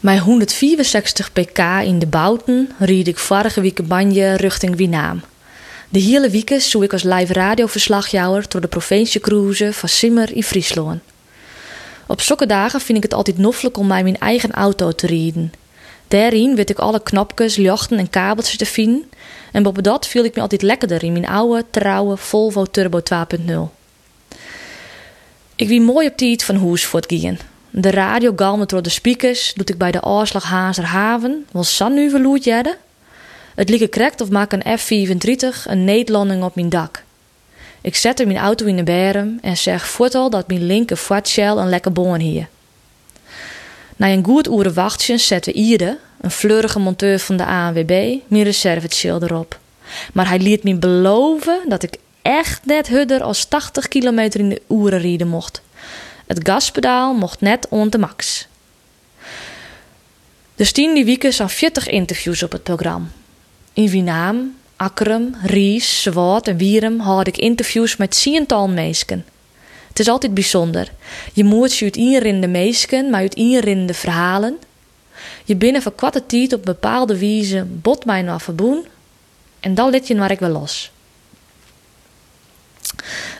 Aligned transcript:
Met 0.00 0.18
164 0.18 1.32
pk 1.32 1.58
in 1.84 1.98
de 1.98 2.06
bouten 2.06 2.70
ried 2.78 3.08
ik 3.08 3.18
vorige 3.18 3.60
week 3.60 3.88
banje 3.88 4.36
richting 4.36 4.76
Wienaam. 4.76 5.22
De 5.88 5.98
hele 5.98 6.30
week 6.30 6.54
zoek 6.58 6.82
ik 6.82 6.92
als 6.92 7.02
live 7.02 7.32
radioverslagjouwer 7.32 8.44
door 8.48 8.60
de 8.60 8.68
provinciecruise 8.68 9.72
van 9.72 9.88
Simmer 9.88 10.36
in 10.36 10.42
Friesland. 10.42 11.00
Op 12.06 12.20
zulke 12.20 12.46
dagen 12.46 12.80
vind 12.80 12.98
ik 12.98 13.02
het 13.02 13.14
altijd 13.14 13.38
noffelijk 13.38 13.76
om 13.76 13.86
mij 13.86 14.02
mijn 14.02 14.18
eigen 14.18 14.50
auto 14.50 14.92
te 14.92 15.06
rijden. 15.06 15.52
Daarin 16.08 16.54
weet 16.54 16.70
ik 16.70 16.78
alle 16.78 17.02
knopjes, 17.02 17.54
jochten 17.54 17.98
en 17.98 18.10
kabeltjes 18.10 18.56
te 18.56 18.66
vinden. 18.66 19.10
En 19.52 19.62
boven 19.62 19.82
dat 19.82 20.06
viel 20.06 20.24
ik 20.24 20.34
me 20.34 20.40
altijd 20.40 20.62
lekkerder 20.62 21.04
in 21.04 21.12
mijn 21.12 21.28
oude, 21.28 21.64
trouwe 21.70 22.16
Volvo 22.16 22.64
Turbo 22.64 23.00
2.0. 23.00 23.52
Ik 25.56 25.68
wie 25.68 25.80
mooi 25.80 26.06
op 26.06 26.16
tijd 26.16 26.44
van 26.44 26.56
huis 26.56 26.84
voor 26.84 27.00
het. 27.00 27.49
De 27.70 27.90
radio 27.90 28.32
galmt 28.36 28.70
door 28.70 28.82
de 28.82 28.90
speakers, 28.90 29.52
doet 29.54 29.70
ik 29.70 29.78
bij 29.78 29.90
de 29.90 30.02
aanslag 30.02 30.44
Hazerhaven, 30.44 31.46
wil 31.52 31.64
San 31.64 31.94
nu 31.94 32.10
verloed 32.10 32.44
jedden. 32.44 32.76
Het 33.54 33.68
lieke 33.68 33.88
krekt 33.88 34.20
of 34.20 34.30
maak 34.30 34.52
een 34.52 34.78
F-35 34.78 35.64
een 35.64 35.84
neetlanding 35.84 36.42
op 36.42 36.54
mijn 36.54 36.68
dak. 36.68 37.02
Ik 37.80 37.96
zette 37.96 38.26
mijn 38.26 38.38
auto 38.38 38.66
in 38.66 38.76
de 38.76 38.82
berm 38.82 39.38
en 39.42 39.56
zeg 39.56 39.86
voortal 39.86 40.30
dat 40.30 40.48
mijn 40.48 40.66
linker 40.66 41.20
Shell 41.24 41.56
een 41.56 41.68
lekker 41.68 41.92
boon 41.92 42.20
hier. 42.20 42.48
Na 43.96 44.08
een 44.08 44.24
goed 44.24 44.48
uren 44.48 44.74
wachtje 44.74 45.18
zette 45.18 45.52
Ide, 45.52 45.98
een 46.20 46.30
fleurige 46.30 46.78
monteur 46.78 47.18
van 47.18 47.36
de 47.36 47.44
ANWB, 47.44 48.14
mijn 48.26 48.44
reserveschild 48.44 49.22
erop. 49.22 49.58
Maar 50.12 50.28
hij 50.28 50.38
liet 50.38 50.62
me 50.62 50.74
beloven 50.74 51.60
dat 51.68 51.82
ik 51.82 51.96
echt 52.22 52.66
net 52.66 52.88
hudder 52.88 53.22
als 53.22 53.44
80 53.44 53.88
kilometer 53.88 54.40
in 54.40 54.48
de 54.48 54.62
uren 54.68 55.00
rijden 55.00 55.28
mocht. 55.28 55.62
Het 56.30 56.40
gaspedaal 56.42 57.14
mocht 57.14 57.40
net 57.40 57.66
on 57.68 57.90
de 57.90 57.98
max. 57.98 58.46
Dus 60.54 60.72
tien 60.72 60.94
die 60.94 61.04
weken 61.04 61.32
zijn 61.32 61.48
40 61.48 61.88
interviews 61.88 62.42
op 62.42 62.52
het 62.52 62.62
programma. 62.62 63.06
In 63.72 63.88
Wienaam, 63.88 64.54
Akkerum, 64.76 65.36
Ries, 65.42 66.02
Zwaard 66.02 66.48
en 66.48 66.56
Wierum 66.56 67.00
had 67.00 67.26
ik 67.26 67.36
interviews 67.36 67.96
met 67.96 68.22
tiental 68.22 68.68
meesken. 68.68 69.24
Het 69.88 69.98
is 69.98 70.08
altijd 70.08 70.34
bijzonder. 70.34 70.92
Je 71.32 71.44
moet 71.44 71.76
je 71.76 71.84
uit 71.84 71.96
inrinde 71.96 72.48
meesken, 72.48 73.10
maar 73.10 73.20
uit 73.20 73.34
inrinde 73.34 73.94
verhalen. 73.94 74.58
Je 75.44 75.56
binnen 75.56 75.82
tijd 76.26 76.52
op 76.52 76.64
bepaalde 76.64 77.18
wijze 77.18 77.64
bot 77.64 78.04
mij 78.04 78.22
naar 78.22 78.40
verboen 78.40 78.86
en 79.60 79.74
dan 79.74 79.90
let 79.90 80.06
je 80.06 80.16
waar 80.16 80.30
ik 80.30 80.38
wel 80.38 80.50
los. 80.50 80.90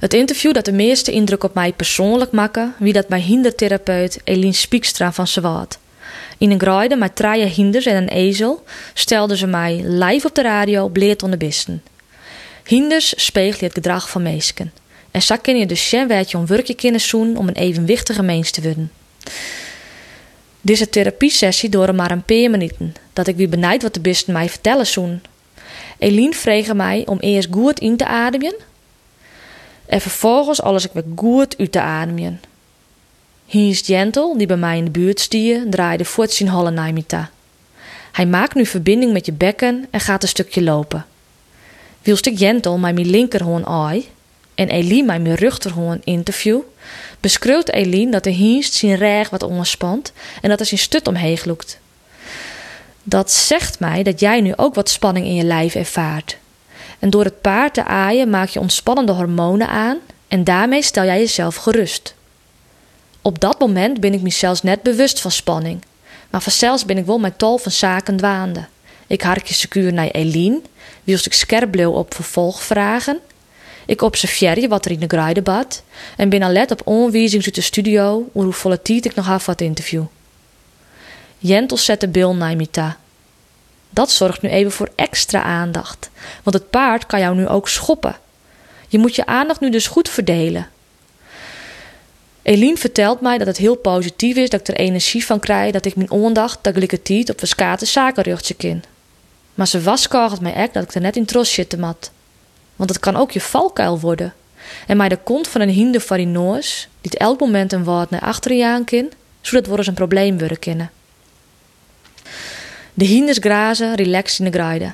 Het 0.00 0.14
interview 0.14 0.52
dat 0.52 0.64
de 0.64 0.72
meeste 0.72 1.12
indruk 1.12 1.44
op 1.44 1.54
mij 1.54 1.72
persoonlijk 1.72 2.32
maakte, 2.32 2.72
wie 2.78 2.92
dat 2.92 3.08
bij 3.08 3.20
hindertherapeut 3.20 4.20
Eline 4.24 4.52
Spiekstra 4.52 5.12
van 5.12 5.26
Zwaard. 5.26 5.78
In 6.38 6.50
een 6.50 6.60
graaide 6.60 6.96
met 6.96 7.16
drie 7.16 7.44
hinders 7.44 7.86
en 7.86 7.96
een 7.96 8.08
ezel 8.08 8.64
stelde 8.94 9.36
ze 9.36 9.46
mij 9.46 9.80
live 9.84 10.26
op 10.26 10.34
de 10.34 10.42
radio 10.42 10.88
bleed 10.88 11.22
onder 11.22 11.38
bisten. 11.38 11.82
Hinders 12.64 13.24
spiegelen 13.24 13.64
het 13.64 13.72
gedrag 13.72 14.10
van 14.10 14.22
meesken. 14.22 14.72
En 15.10 15.22
zo 15.22 15.36
kun 15.42 15.56
je 15.56 15.66
dus 15.66 15.90
je 15.90 16.32
om 16.36 16.46
werkje 16.46 16.74
kunnen 16.74 17.00
doen 17.10 17.36
om 17.36 17.48
een 17.48 17.54
evenwichtige 17.54 18.22
mens 18.22 18.50
te 18.50 18.62
worden. 18.62 18.92
Deze 20.60 20.88
therapiesessie 20.88 21.68
door 21.68 21.94
maar 21.94 22.10
een 22.10 22.22
paar 22.22 22.50
minuten, 22.50 22.94
dat 23.12 23.26
ik 23.26 23.36
weer 23.36 23.48
benijd 23.48 23.82
wat 23.82 23.94
de 23.94 24.00
bisten 24.00 24.32
mij 24.32 24.48
vertellen 24.48 24.86
zoen. 24.86 25.22
Eline 25.98 26.34
vreeg 26.34 26.74
mij 26.74 27.02
om 27.06 27.18
eerst 27.18 27.48
goed 27.50 27.80
in 27.80 27.96
te 27.96 28.06
ademen 28.06 28.54
en 29.90 30.00
vervolgens 30.00 30.62
alles 30.62 30.84
ik 30.84 30.92
weer 30.92 31.04
goed 31.16 31.58
uit 31.58 31.72
te 31.72 31.80
ademen. 31.80 32.40
Hiens 33.46 33.80
Gentle, 33.80 34.34
die 34.36 34.46
bij 34.46 34.56
mij 34.56 34.76
in 34.76 34.84
de 34.84 34.90
buurt 34.90 35.20
stier, 35.20 35.62
draaide 35.70 36.04
voort 36.04 36.32
zijn 36.32 36.48
holle 36.48 36.70
naar 36.70 36.92
Hij 38.12 38.26
maakt 38.26 38.54
nu 38.54 38.66
verbinding 38.66 39.12
met 39.12 39.26
je 39.26 39.32
bekken 39.32 39.86
en 39.90 40.00
gaat 40.00 40.22
een 40.22 40.28
stukje 40.28 40.62
lopen. 40.62 41.06
Wielst 42.02 42.26
ik 42.26 42.38
Gentle 42.38 42.78
mij 42.78 42.92
mijn 42.92 43.10
linkerhoorn 43.10 43.66
ai 43.66 44.08
en 44.54 44.68
Eline 44.68 45.06
mij 45.06 45.20
mijn 45.20 45.34
rechterhoorn 45.34 46.00
interview, 46.04 46.60
beschreeuwt 47.20 47.70
Eline 47.70 48.10
dat 48.10 48.24
de 48.24 48.30
hienst 48.30 48.72
zijn 48.72 48.96
reg 48.96 49.30
wat 49.30 49.42
onspant 49.42 50.12
en 50.42 50.48
dat 50.48 50.60
er 50.60 50.66
zijn 50.66 50.80
stut 50.80 51.08
omheen 51.08 51.38
loekt. 51.44 51.78
Dat 53.02 53.32
zegt 53.32 53.80
mij 53.80 54.02
dat 54.02 54.20
jij 54.20 54.40
nu 54.40 54.52
ook 54.56 54.74
wat 54.74 54.88
spanning 54.88 55.26
in 55.26 55.34
je 55.34 55.44
lijf 55.44 55.74
ervaart. 55.74 56.36
En 57.00 57.10
door 57.10 57.24
het 57.24 57.40
paard 57.40 57.74
te 57.74 57.84
aaien 57.84 58.30
maak 58.30 58.48
je 58.48 58.60
ontspannende 58.60 59.12
hormonen 59.12 59.68
aan 59.68 59.98
en 60.28 60.44
daarmee 60.44 60.82
stel 60.82 61.04
jij 61.04 61.18
jezelf 61.18 61.56
gerust. 61.56 62.14
Op 63.22 63.40
dat 63.40 63.58
moment 63.58 64.00
ben 64.00 64.12
ik 64.12 64.22
me 64.22 64.30
zelfs 64.30 64.62
net 64.62 64.82
bewust 64.82 65.20
van 65.20 65.30
spanning. 65.30 65.84
Maar 66.30 66.42
vanzelfs 66.42 66.84
ben 66.84 66.98
ik 66.98 67.06
wel 67.06 67.18
mijn 67.18 67.36
tol 67.36 67.58
van 67.58 67.72
zaken 67.72 68.16
dwaande. 68.16 68.66
Ik 69.06 69.22
harkje 69.22 69.54
secuur 69.54 69.92
naar 69.92 70.06
Eline, 70.06 70.60
wiels 71.04 71.26
ik 71.26 71.32
scherp 71.32 71.70
bleef 71.70 71.86
op 71.86 72.14
vervolgvragen. 72.14 73.18
Ik 73.86 74.02
observeer 74.02 74.60
je 74.60 74.68
wat 74.68 74.84
er 74.84 74.90
in 74.90 75.00
de 75.00 75.06
gruide 75.06 75.42
bad 75.42 75.82
en 76.16 76.28
ben 76.28 76.42
alert 76.42 76.70
op 76.70 76.86
onwijzing 76.86 77.44
uit 77.44 77.54
de 77.54 77.60
studio 77.60 78.28
hoe 78.32 78.44
hoeveel 78.44 78.82
tijd 78.82 79.04
ik 79.04 79.14
nog 79.14 79.42
voor 79.42 79.52
het 79.52 79.62
interview. 79.62 80.04
Jentel 81.38 81.76
zet 81.76 82.00
de 82.00 82.08
bil 82.08 82.34
naar. 82.34 82.56
Dat 83.90 84.10
zorgt 84.10 84.42
nu 84.42 84.48
even 84.48 84.72
voor 84.72 84.88
extra 84.94 85.42
aandacht, 85.42 86.10
want 86.42 86.56
het 86.56 86.70
paard 86.70 87.06
kan 87.06 87.20
jou 87.20 87.36
nu 87.36 87.48
ook 87.48 87.68
schoppen. 87.68 88.16
Je 88.88 88.98
moet 88.98 89.14
je 89.14 89.26
aandacht 89.26 89.60
nu 89.60 89.70
dus 89.70 89.86
goed 89.86 90.08
verdelen. 90.08 90.68
Eline 92.42 92.76
vertelt 92.76 93.20
mij 93.20 93.38
dat 93.38 93.46
het 93.46 93.56
heel 93.56 93.74
positief 93.74 94.36
is 94.36 94.50
dat 94.50 94.60
ik 94.60 94.68
er 94.68 94.74
energie 94.74 95.26
van 95.26 95.40
krijg 95.40 95.72
dat 95.72 95.84
ik 95.84 95.96
mijn 95.96 96.12
aandacht 96.12 96.62
tegelijkertijd 96.62 97.30
op 97.30 97.38
verschate 97.38 97.86
zakenruchtje 97.86 98.54
kin. 98.54 98.84
Maar 99.54 99.66
ze 99.66 99.82
waskogelt 99.82 100.40
mij 100.40 100.54
echt 100.54 100.74
dat 100.74 100.82
ik 100.82 100.94
er 100.94 101.00
net 101.00 101.16
in 101.16 101.24
tros 101.24 101.52
zitten 101.52 101.80
mat. 101.80 102.10
Want 102.76 102.90
het 102.90 102.98
kan 102.98 103.16
ook 103.16 103.30
je 103.30 103.40
valkuil 103.40 104.00
worden. 104.00 104.34
En 104.86 104.96
mij 104.96 105.08
de 105.08 105.18
kont 105.24 105.48
van 105.48 105.60
een 105.60 105.68
hinder 105.68 106.00
farinoos, 106.00 106.88
die 107.00 107.10
het 107.10 107.20
elk 107.20 107.40
moment 107.40 107.72
een 107.72 107.84
woord 107.84 108.10
naar 108.10 108.20
achteren 108.20 108.56
jaan 108.56 108.84
kin, 108.84 109.12
zodat 109.40 109.66
we 109.66 109.76
eens 109.76 109.86
een 109.86 109.94
probleem 109.94 110.38
worden 110.38 110.58
kennen. 110.58 110.90
De 112.94 113.04
hinders 113.04 113.38
grazen 113.38 113.94
relaxed 113.94 114.38
in 114.38 114.44
de 114.44 114.58
graide. 114.58 114.92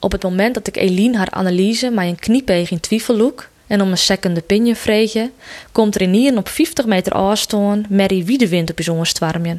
Op 0.00 0.12
het 0.12 0.22
moment 0.22 0.54
dat 0.54 0.66
ik 0.66 0.76
Eline 0.76 1.16
haar 1.16 1.30
analyse 1.30 1.90
mij 1.90 2.08
een 2.08 2.18
kniepeeg 2.18 2.70
in 2.70 2.80
twijfel 2.80 3.34
en 3.66 3.80
om 3.80 3.90
een 3.90 3.98
second 3.98 4.38
opinion 4.38 4.74
vreetje, 4.74 5.30
komt 5.72 5.94
er 5.94 6.00
in 6.00 6.12
hier 6.12 6.36
op 6.36 6.48
50 6.48 6.86
meter 6.86 7.12
afstand 7.12 7.90
Mary 7.90 8.24
Wiedewind 8.24 8.70
op 8.70 8.78
je. 8.78 9.58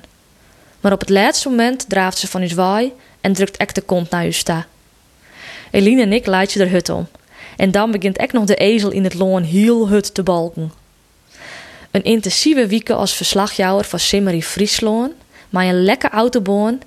Maar 0.79 0.91
op 0.91 0.99
het 0.99 1.09
laatste 1.09 1.49
moment 1.49 1.89
draaft 1.89 2.17
ze 2.17 2.27
van 2.27 2.41
uw 2.41 2.47
zwaai 2.47 2.91
en 3.21 3.33
drukt 3.33 3.57
ek 3.57 3.75
de 3.75 3.81
kont 3.81 4.09
naar 4.09 4.25
u 4.25 4.31
sta. 4.31 4.67
Eline 5.71 6.01
en 6.01 6.13
ik 6.13 6.25
leid 6.25 6.51
je 6.51 6.59
de 6.59 6.67
hut 6.67 6.89
om. 6.89 7.07
En 7.57 7.71
dan 7.71 7.91
begint 7.91 8.17
ek 8.17 8.31
nog 8.31 8.45
de 8.45 8.55
ezel 8.55 8.91
in 8.91 9.03
het 9.03 9.13
loon 9.13 9.43
heel 9.43 9.87
hut 9.87 10.13
te 10.13 10.23
balken. 10.23 10.71
Een 11.91 12.03
intensieve 12.03 12.67
wieke 12.67 12.93
als 12.93 13.15
verslagjouwer 13.15 13.85
van 13.85 13.99
Simmery 13.99 14.41
Friesland, 14.41 15.11
maar 15.49 15.65
een 15.65 15.83
lekker 15.83 16.09
autoboon 16.09 16.81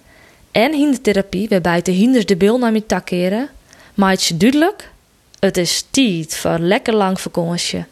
en 0.52 0.74
hindertherapie 0.74 1.48
waarbij 1.48 1.82
de 1.82 1.90
hinders 1.90 2.26
de 2.26 2.36
bil 2.36 2.58
naar 2.58 2.72
me 2.72 2.86
takkeren, 2.86 3.48
maakt 3.94 4.24
je 4.24 4.36
duidelijk 4.36 4.90
het 5.42 5.56
is 5.56 5.86
tijd 5.90 6.36
voor 6.36 6.58
lekker 6.58 6.94
lang 6.94 7.20
vakantie. 7.20 7.84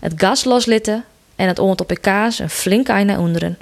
Het 0.00 0.12
gas 0.16 0.44
loslitten 0.44 1.04
en 1.36 1.48
het 1.48 1.58
oont 1.58 1.80
op 1.80 1.98
kaas 2.00 2.38
een 2.38 2.50
flink 2.50 2.88
ei 2.88 3.16
onderen. 3.16 3.58